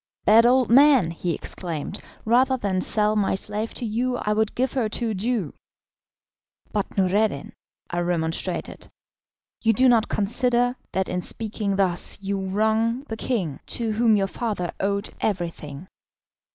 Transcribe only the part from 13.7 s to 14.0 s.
to